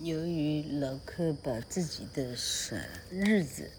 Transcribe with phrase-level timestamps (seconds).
[0.00, 2.36] 由于老克把自己的
[3.10, 3.70] 日子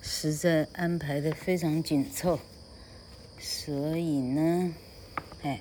[0.00, 2.38] 实在安排得非常紧凑，
[3.38, 4.74] 所以呢，
[5.42, 5.60] 哎，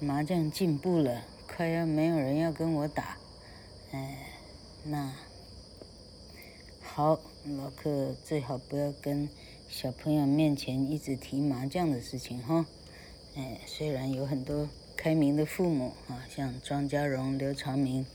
[0.00, 3.18] 麻将进步了，快要没有人要跟我打，
[3.92, 4.26] 哎，
[4.84, 5.12] 那
[6.82, 9.28] 好，老克最好不要跟
[9.68, 12.64] 小朋友面前一直提麻将的事情哈。
[13.34, 14.66] 哎，虽然有很多
[14.96, 18.06] 开明的父母啊，像庄家荣、刘长明。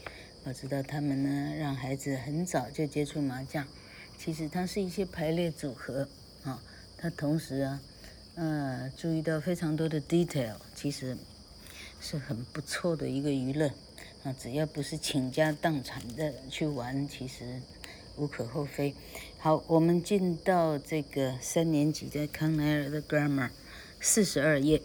[0.43, 3.67] 我知道他们呢，让孩子很早就接触麻将。
[4.17, 6.07] 其实它是一些排列组合
[6.43, 6.61] 啊，
[6.97, 7.81] 它同时啊，
[8.33, 11.15] 呃，注意到非常多的 detail，其实
[11.99, 13.71] 是很不错的一个娱乐
[14.23, 14.33] 啊。
[14.33, 17.61] 只要不是倾家荡产的去玩，其实
[18.17, 18.95] 无可厚非。
[19.37, 23.51] 好，我们进到这个三年级的康奈尔的 grammar，
[23.99, 24.81] 四十二页。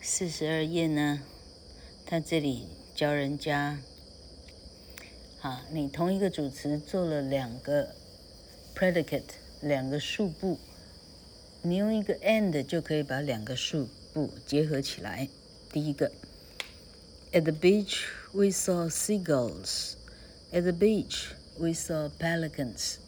[0.00, 1.22] 四十二页呢，
[2.04, 3.78] 他这里教人家。
[5.42, 7.96] 啊，你同一个主词做了两个
[8.76, 9.24] predicate，
[9.60, 10.56] 两个数部，
[11.62, 15.28] 你用一个 and 就可以把两个数部结合起来。
[15.72, 16.12] 第一个
[17.32, 19.94] ，At the beach we saw seagulls.
[20.52, 22.98] At the beach we saw pelicans.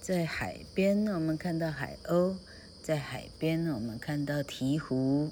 [0.00, 2.36] 在海边我们看到海鸥，
[2.84, 5.30] 在海边我们看到鹈鹕。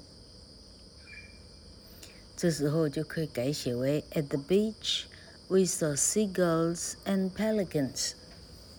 [2.35, 5.05] 这时候就可以改写为 At the beach。
[5.48, 8.12] We saw seagulls and pelicans，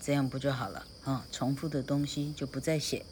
[0.01, 1.27] 这样不就好了啊？
[1.31, 3.05] 重复的东西就不再写。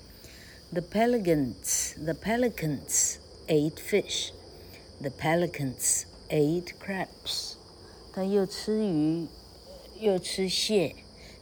[0.72, 4.32] The pelicans, the pelicans ate fish.
[5.00, 7.54] The pelicans ate crabs.
[8.14, 9.28] 它又吃鱼，
[10.00, 10.96] 又吃蟹。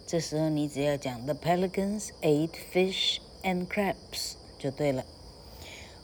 [0.05, 5.05] 这时候你只要讲 The pelicans ate fish and crabs 就对了。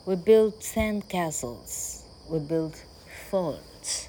[0.05, 2.01] We built sand castles.
[2.29, 2.75] We built
[3.29, 4.05] forts.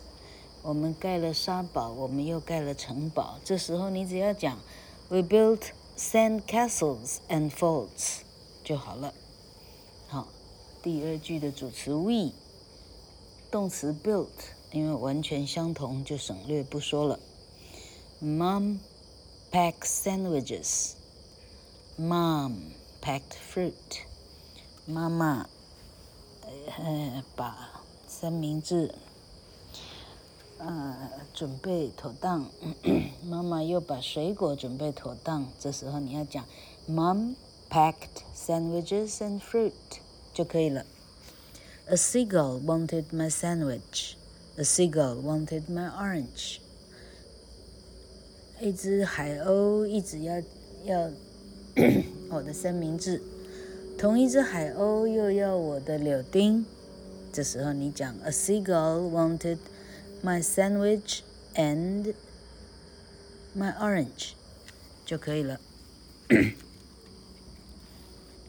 [0.63, 3.39] 我们盖了沙堡，我们又盖了城堡。
[3.45, 4.59] 这时候你只要讲，
[5.09, 5.63] We built
[5.97, 8.19] sand castles and forts
[8.65, 9.15] 就好了。
[10.09, 10.27] 好，
[10.83, 12.33] 第二句的主词 we，
[13.51, 14.27] 动词 built，
[14.73, 17.21] 因为完全相同，就省略不说了。
[18.21, 18.79] Mom
[19.53, 20.95] packed sandwiches.
[21.99, 22.55] Mom
[23.01, 23.73] packed fruit.
[24.85, 25.49] 妈妈，
[26.79, 28.95] 呃，把三明治。
[30.64, 30.96] 呃，
[31.34, 32.46] 准备妥当，
[33.28, 35.48] 妈妈又把水果准备妥当。
[35.60, 36.46] 这时候你要讲
[36.88, 37.34] ，Mom
[37.68, 39.72] packed sandwiches and fruit
[40.34, 40.86] 就可以了。
[41.88, 44.14] A seagull wanted my sandwich.
[44.58, 46.60] A seagull wanted my orange.
[48.62, 50.36] 一只海鸥一直要
[50.84, 51.10] 要
[52.30, 53.20] 我的三明治，
[53.98, 56.64] 同一只海鸥又要我的柳丁。
[57.34, 59.58] 这时候你讲，A seagull wanted
[60.24, 61.22] My sandwich
[61.56, 62.14] and
[63.58, 64.34] my orange
[65.04, 65.60] 就可以了。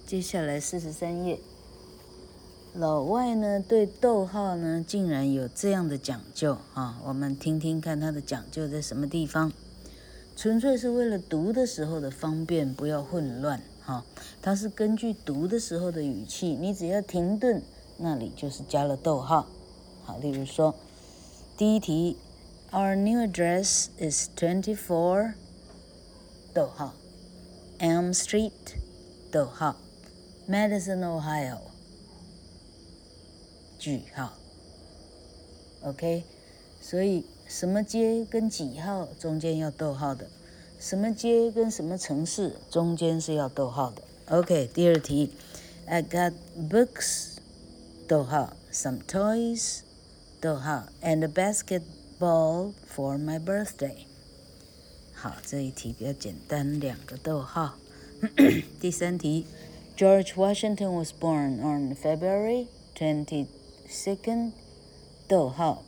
[0.07, 1.41] 接下来四十三页，
[2.75, 7.01] 老外呢对逗号呢竟然有这样的讲究啊！
[7.07, 9.51] 我们听听看他的讲究在什么地方。
[10.37, 14.05] 纯粹是为了读的时候的方便，不要混乱哈。
[14.43, 17.63] 它是根据读的时候的语气，你只要停顿，
[17.97, 19.47] 那里就是加了逗号。
[20.05, 20.75] 好，例如说。
[21.62, 22.18] 第一题，
[22.72, 25.34] Our new address is twenty four，
[26.54, 26.94] 逗号，
[27.80, 28.52] Elm Street，
[29.32, 29.78] 逗号，
[30.48, 31.60] Madison, Ohio，
[33.80, 34.34] 句号。
[35.82, 36.24] OK，
[36.82, 40.28] 所以什么街跟几号中间要逗号的，
[40.80, 44.04] 什么街跟什么城市中间是要逗号的。
[44.28, 45.32] OK，第二题，
[45.86, 47.38] I got books，
[48.08, 49.80] 逗号，some toys。
[50.42, 54.06] 逗号，and a basketball for my birthday。
[55.14, 57.76] 好，这一题比较简单，两个逗号。
[58.80, 59.46] 第三题，
[59.96, 64.52] George Washington was born on February twenty-second，
[65.28, 65.84] 逗号，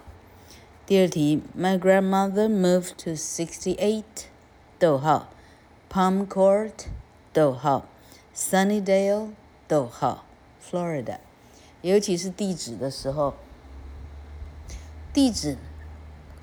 [0.86, 4.04] 第二题，My grandmother moved to sixty-eight，
[4.78, 5.30] 逗号
[5.90, 6.72] ，Palm Court，
[7.32, 7.86] 逗号
[8.36, 9.30] ，Sunnydale，
[9.68, 10.26] 逗号
[10.62, 11.20] ，Florida。
[11.82, 13.34] 尤其是地址的时候，
[15.14, 15.58] 地址。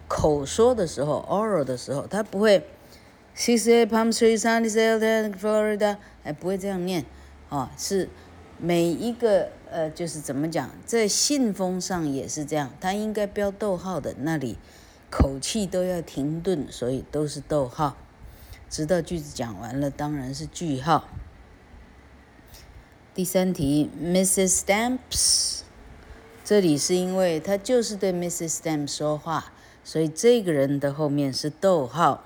[0.09, 2.67] 口说的时候，oral 的时候，他不会
[3.37, 7.05] ，sixty-eight Palm Street, Sunnydale, Florida，哎，不会这样念，
[7.49, 8.09] 哦，是
[8.59, 14.59] 每一个呃，就是怎么讲，在信封上也是这样，它应该标逗号的那里，
[15.11, 17.97] 口气都要停顿，所以都是逗号，
[18.69, 21.09] 直到句子讲完了，当然是句号。
[23.15, 24.61] 第三题，Mrs.
[24.61, 25.61] Stamps，
[26.45, 28.57] 这里是因为他就是对 Mrs.
[28.59, 29.53] Stamps 说话。
[29.83, 32.25] 所以这个人的后面是逗号。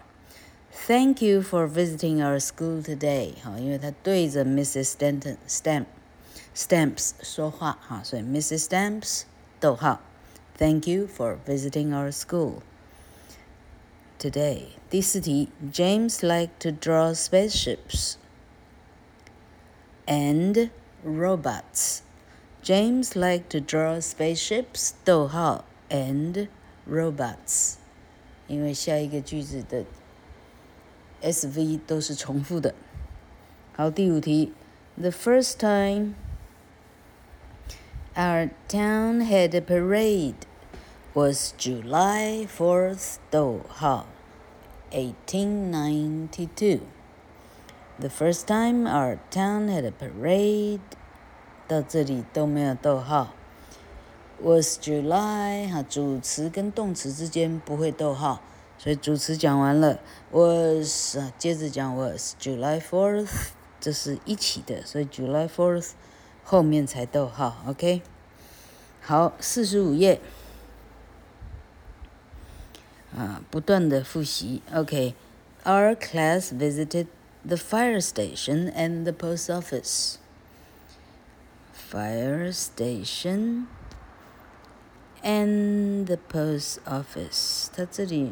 [0.87, 3.35] Thank you for visiting our school today。
[3.43, 4.93] 好，因为他对着 Mrs.
[4.93, 5.85] Stanton Stamp
[6.56, 8.66] Stamps 说话，哈，所以 Mrs.
[8.66, 9.24] Stamps
[9.60, 10.02] 逗号。
[10.58, 12.62] Thank you for visiting our school
[14.20, 14.64] today。
[14.90, 18.16] 第四题，James liked to draw spaceships
[20.06, 20.70] and
[21.06, 26.50] robots。James liked to draw spaceships，逗号，and
[26.86, 27.76] robots，
[28.48, 29.86] 因为下一个句子的
[31.22, 32.76] SV 都是重复的。
[33.78, 34.52] 好，第五题，
[34.98, 36.16] The first time
[38.16, 40.46] our town had a parade
[41.14, 44.06] was July 4th，逗号，
[44.92, 50.80] eighteen ninety two。The first time our town had a parade，
[51.68, 53.34] 到这里都没有逗号。
[54.42, 58.42] Was July 哈，主词跟动词之间不会逗号，
[58.78, 60.00] 所以主词讲完了。
[60.32, 63.50] Was 接着讲 was July Fourth，
[63.82, 65.92] 这是一起的，所以 July Fourth
[66.45, 67.57] 后面才逗号。
[67.67, 68.03] OK，
[69.01, 70.21] 好，四十五页
[73.17, 74.63] 啊，不断的复习。
[74.73, 77.07] OK，Our class visited
[77.45, 80.19] the fire station and the post office.
[81.73, 83.67] Fire station.
[85.27, 88.31] And the post office，他这里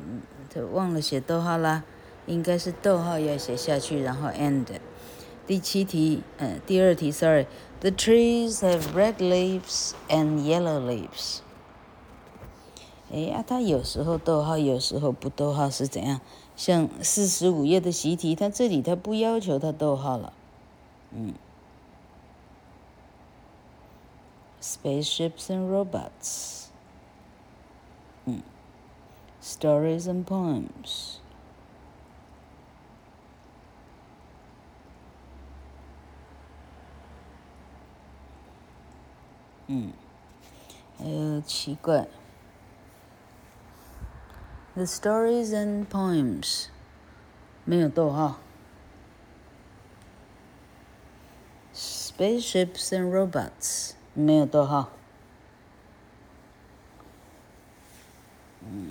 [0.53, 1.85] 他忘了写逗号啦，
[2.27, 4.67] 应该是逗号要写下去，然后 and。
[5.47, 7.47] 第七题，嗯，第二题，Sorry
[7.82, 11.40] ，sorry，the trees have red leaves and yellow leaves。
[13.12, 16.20] 哎呀，他有时候逗号，有时候不逗号是怎样？
[16.56, 20.34] 像四十五页的习题，他这里他不要求他逗号了，
[21.12, 21.34] 嗯。
[24.60, 26.66] Spaceships and robots。
[28.26, 28.42] 嗯，
[29.42, 31.20] stories and poems。
[39.75, 39.91] 嗯，
[40.99, 42.07] 还有奇怪
[44.75, 46.67] ，the stories and poems
[47.65, 48.39] 没有逗号
[51.73, 54.91] ，spaceships and robots 没有逗号。
[58.61, 58.91] 嗯，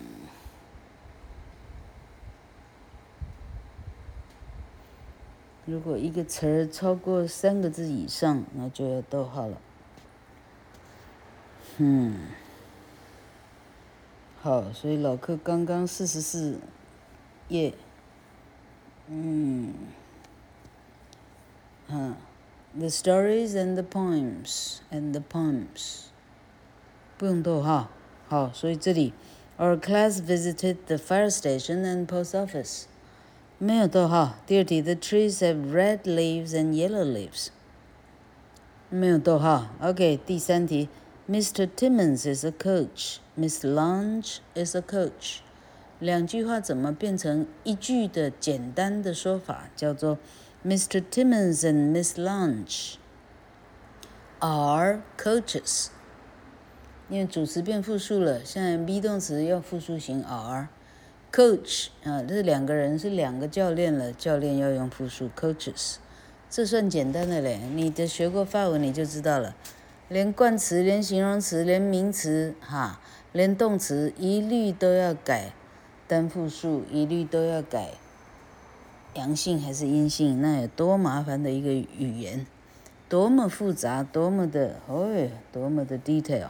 [5.67, 9.61] 如果一个词儿超过三个字以上，那就要逗号了。
[11.78, 12.28] 嗯，
[14.40, 16.58] 好，所以老柯刚刚四十四
[17.48, 17.74] 页，
[19.08, 19.74] 嗯，
[21.88, 22.14] 嗯，
[22.76, 26.04] the stories and the poems and the poems，
[27.18, 27.88] 不用逗号，
[28.28, 29.12] 好，所以这里。
[29.58, 32.84] Our class visited the fire station and post office.
[33.56, 34.34] 没有逗号。
[34.46, 37.48] 第二题，The trees have red leaves and yellow leaves.
[38.90, 39.68] 没有逗号。
[39.80, 40.20] OK。
[40.26, 40.90] 第三题
[41.28, 41.68] ，Mr.
[41.76, 43.18] Timmons is a coach.
[43.36, 45.40] Miss Lange is a coach.
[45.98, 50.18] 两句话怎么变成一句的简单的说法，叫做
[50.64, 51.02] Mr.
[51.10, 52.94] Timmons and Miss Lunch
[54.38, 55.88] are coaches。
[57.08, 65.96] 因为主词变复数了，现在 be 动词要复数型 are。Coach 啊，这两个人是两个教练了，教练要用复数 coaches。
[66.48, 69.54] 这算简单的嘞，你的学过法文你就知道了。
[70.11, 72.99] 连冠词、连形容词、连名词，哈，
[73.31, 75.53] 连动词一律都要改
[76.05, 77.91] 单复数，一律都要改
[79.13, 82.45] 阳性还是阴性，那有多麻烦的一个语言，
[83.07, 86.47] 多么复杂，多么的，哦，多么的 detail。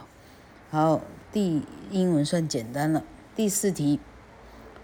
[0.68, 1.00] 好，
[1.30, 3.04] 第英文算简单了。
[3.36, 4.00] 第四题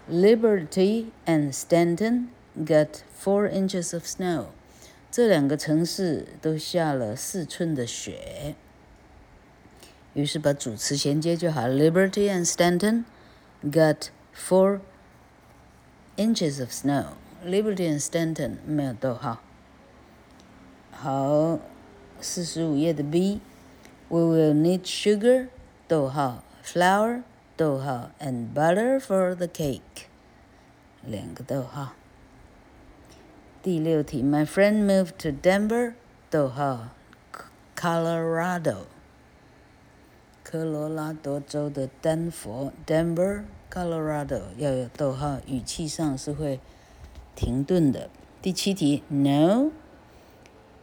[0.09, 2.87] ，Liberty and Stanton got
[3.21, 4.45] four inches of snow。
[5.11, 8.55] 这两个城市都下了四寸的雪。
[10.14, 13.04] 于是把主词衔接就好，Liberty and Stanton
[13.64, 14.80] got four
[16.16, 19.42] inches of snow。Liberty and Stanton 没有逗号。
[20.92, 21.58] 好，
[22.20, 25.48] 四十五页的 B，We will need sugar，
[25.86, 27.22] 逗号，flour，
[27.56, 30.06] 逗号，and butter for the cake，
[31.04, 31.92] 两个逗号。
[33.62, 35.94] 第六题，My friend moved to Denver，
[36.30, 36.88] 逗号，
[37.76, 38.86] Colorado。
[40.48, 46.60] 科罗拉多州的丹佛，Denver, Colorado，要有逗号，语气上是会
[47.34, 48.10] 停顿的。
[48.42, 49.70] 第七题，No，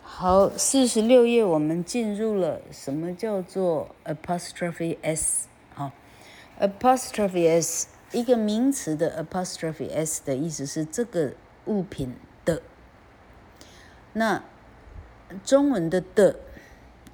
[0.04, 5.48] 好，四十六页我们进入了什么叫做 apostrophe s？
[5.74, 5.94] 好
[6.60, 7.88] ，apostrophe s。
[8.12, 11.34] 一个名词的 apostrophe s 的意思是这个
[11.66, 12.62] 物品的。
[14.14, 14.44] 那
[15.46, 16.36] 中文的的，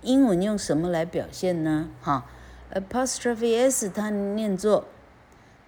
[0.01, 1.89] 英文用什么来表现呢？
[2.01, 2.25] 哈
[2.74, 4.86] ，apostrophe s 它念作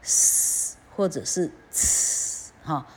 [0.01, 2.87] s 或者是 c 哈，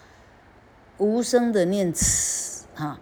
[0.96, 2.98] 无声的念 ts，哈，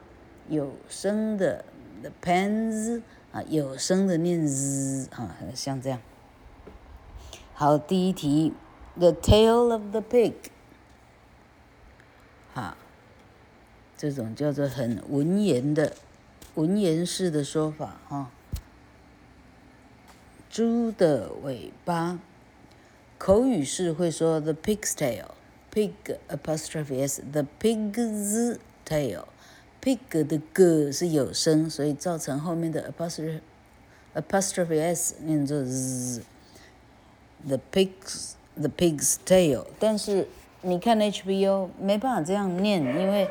[0.48, 1.64] 有声的
[2.02, 6.00] the pens 啊，有声的念 z，哈，像这样。
[7.54, 8.52] 好，第一题。
[8.96, 10.34] The tail of the pig，
[12.52, 12.76] 哈，
[13.96, 15.94] 这种叫做很文言的
[16.56, 18.30] 文言式的说法哈。
[20.50, 22.18] 猪的尾巴，
[23.16, 25.92] 口语是会说 the pig's tail，pig
[26.28, 33.40] apostrophe s，the pig's tail，pig 的 g 是有声，所以造成后面的 apostrophe
[34.14, 38.32] apostrophe s 念作 z，the pig's。
[38.56, 40.28] The pig's tail，但是
[40.62, 43.28] 你看 HBO 没办法这样念，因为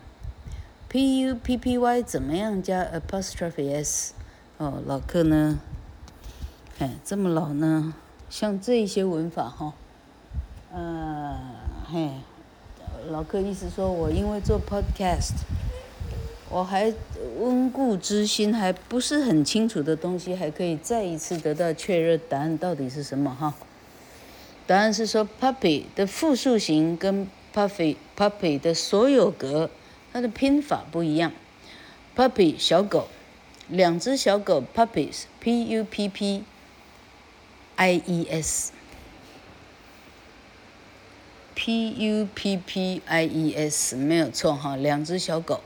[0.89, 4.15] P-U-P-P-Y 怎么样加 apostrophe s？
[4.57, 5.61] 哦，老客呢？
[6.79, 7.95] 哎，这么老呢？
[8.31, 9.75] 像这些文法哈，
[10.73, 11.39] 呃，
[11.91, 12.13] 嘿，
[13.11, 15.33] 老课意思说我因为做 podcast。
[16.51, 16.93] 我还
[17.39, 22.21] 温故知新，还不是很清楚的东西，还可以再一次得到确认。
[22.29, 23.35] 答案到底是什么？
[23.35, 23.55] 哈，
[24.67, 29.71] 答案是说，puppy 的复数型跟 puppy puppy 的所有格，
[30.13, 31.33] 它的拼法不一样。
[32.17, 33.09] puppy 小狗，
[33.69, 36.45] 两只小狗 puppies p u p p
[37.77, 38.73] i e s
[42.35, 45.61] puppies 没有错哈，两只小狗。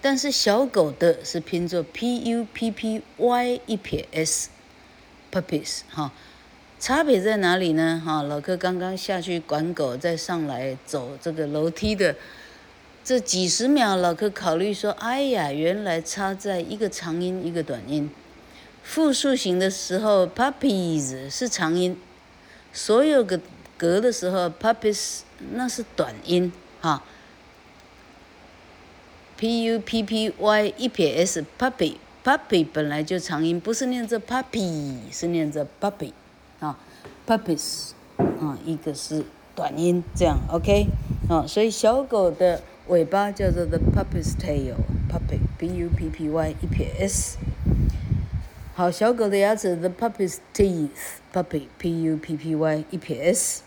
[0.00, 6.12] 但是小狗的是拼作 p u p p y 一撇 s，puppies 哈，
[6.80, 8.02] 差别在哪里呢？
[8.04, 12.16] 哈，老柯刚刚下去管狗，再上来走这个楼梯的
[13.04, 18.10] 这几十秒，老柯考虑说，哎呀，原来差在一个长音一个短音。
[18.82, 21.96] 复数型的时候，puppies 是长音，
[22.72, 23.40] 所有的
[23.82, 25.22] 格的时候，puppies
[25.54, 27.02] 那是短音哈。
[29.36, 36.12] P U P P Y 一撇 S puppy puppy 本来就长音，不是念着 puppy，是念着 puppy
[36.60, 36.78] 啊
[37.26, 39.24] ，puppies 啊，一个是
[39.56, 40.86] 短音，这样 OK
[41.28, 44.76] 啊，所以小狗的尾巴叫做 the puppy's tail
[45.10, 47.36] puppy P U P P Y 一撇 S。
[48.74, 53.62] 好，小狗的牙齿 the puppy's teeth puppy P U P P Y 一撇 S。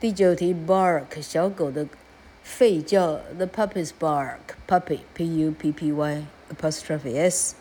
[0.00, 1.86] 第九题 bark 小狗的。
[2.42, 7.54] 吠叫，the puppy's bark，puppy，p-u-p-p-y apostrophe s。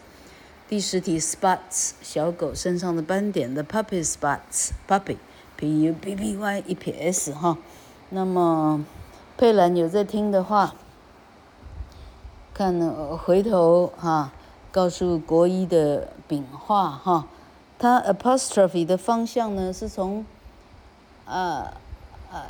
[0.70, 7.58] 第十题，spots 小狗身上的斑点，the puppy's spots，puppy，p-u-p-p-y 一撇 s 哈。
[8.10, 8.86] 那么
[9.38, 10.76] 佩兰有在听的话，
[12.54, 12.80] 看
[13.18, 14.32] 回头哈，
[14.72, 17.28] 告诉国一的丙话哈，
[17.78, 20.26] 它 apostrophe 的方向呢是从
[21.26, 21.74] 啊
[22.32, 22.48] 啊。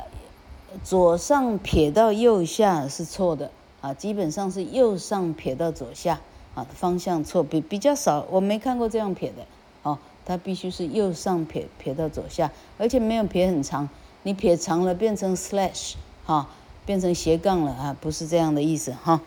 [0.84, 6.20] 左上撇到右下是错的啊，基本上是右上撇到左下
[6.54, 9.44] 啊，方向错，比比较少，我没看过这样撇的
[9.82, 13.88] 哦，它必须是右上撇撇到左下，而且没有撇很长，
[14.22, 16.48] 你撇长了变成 slash 哈，
[16.86, 19.20] 变成斜杠了啊，不是这样的意思哈。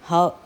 [0.00, 0.36] 好，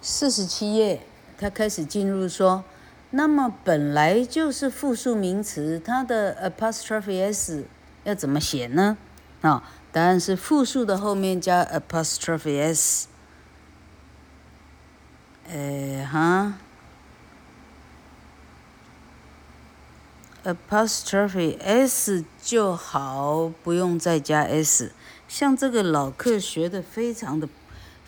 [0.00, 1.00] 四十七页，
[1.38, 2.64] 他开始进入说，
[3.12, 7.66] 那么本来就是复数名词，它的 apostrophe s。
[8.04, 8.96] 要怎么写呢？
[9.42, 13.06] 啊，答案是复数的后面加 apostrophe s。
[15.48, 16.54] 哎哈
[20.42, 24.92] ，apostrophe s 就好，不用再加 s。
[25.28, 27.48] 像这个老课学的非常的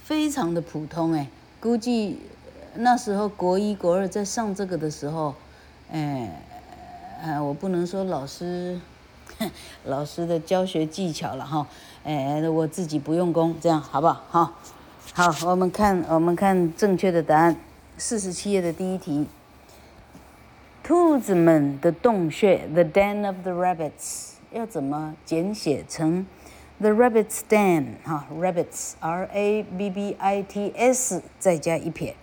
[0.02, 2.20] 非常的普通哎，估计
[2.76, 5.34] 那时候国一国二在上这个的时候，
[5.90, 6.42] 哎，
[7.22, 8.80] 呃，我不能说老师。
[9.87, 11.66] 老师的教学技巧了哈，
[12.04, 14.22] 哎，我自己不用功，这样好不好？
[14.30, 14.52] 好，
[15.32, 17.56] 好，我们看，我们看正确的答案，
[17.98, 19.26] 四十七页的第一题，
[20.84, 26.24] 兔子们的洞穴，the den of the rabbits，要怎么简写成
[26.78, 27.94] the rabbit's den？
[28.04, 32.14] 哈，rabbits，r a b b i t s，再加一撇。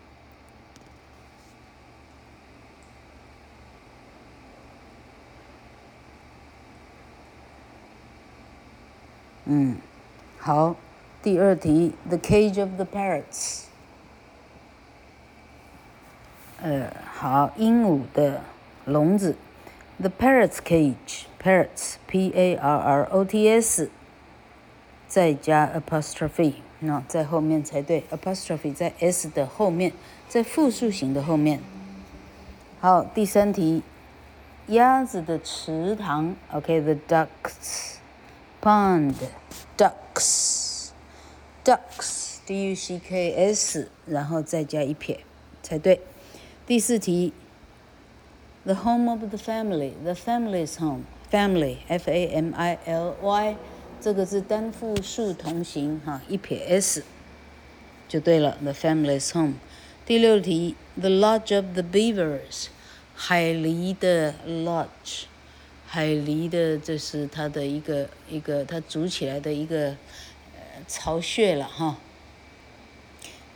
[9.51, 9.77] 嗯，
[10.39, 10.77] 好，
[11.23, 13.63] 第二题，The cage of the parrots。
[16.61, 18.43] 呃，好，鹦鹉的
[18.87, 19.37] 笼子，
[20.01, 23.91] The parrot's cage，parrots，p a r r o t s，
[25.07, 29.93] 再加 apostrophe，那在后面才对，apostrophe 在 s 的后面，
[30.29, 31.61] 在复数形的后面。
[32.81, 33.83] 好，第三题，
[34.69, 37.97] 鸭子的池塘，OK，the ducks
[38.61, 39.15] pond。
[40.11, 40.91] ducks
[41.65, 45.21] ducks d u c k s，然后再加一撇
[45.63, 46.01] 才对。
[46.67, 47.33] 第四题，
[48.65, 53.57] the home of the family，the family's home， family，f a m i l y，
[54.01, 57.05] 这个是单复数同形哈，一撇 s
[58.09, 58.57] 就对了。
[58.63, 59.55] The family's home。
[60.05, 62.67] 第六题，The lodge of the beavers，
[63.15, 65.25] 海狸的 lodge，
[65.94, 69.88] 海狸的这是它的一个一个它组起来的一个
[70.56, 71.98] 呃巢穴了哈。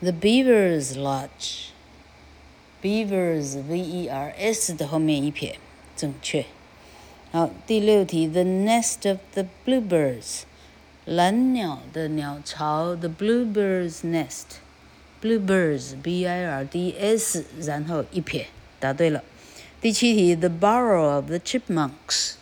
[0.01, 5.57] The beavers lodge，beavers v e r s 的后面一撇
[5.95, 6.43] 正确。
[7.31, 10.41] 好，第六题，The nest of the bluebirds，
[11.05, 18.47] 蓝鸟的鸟巢，The bluebirds nest，bluebirds b i r d s，然后一撇，
[18.81, 19.23] 答对了。
[19.84, 22.34] 第七题，The burrow of the chipmunks，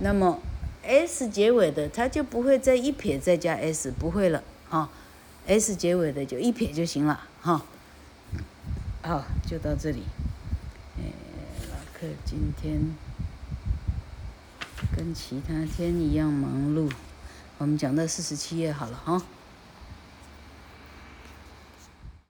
[0.01, 0.41] 那么
[0.83, 4.91] S 结尾的它就不会再一撇再加 S，不会了哈。
[5.47, 7.63] S 结尾的就一撇就行了，哈。
[9.03, 10.03] 好，就到这里。
[10.99, 11.03] 哎，
[11.71, 12.95] 老客今天
[14.97, 16.91] 跟其他天一样忙碌，
[17.59, 19.23] 我们讲到四十七页好了，哈。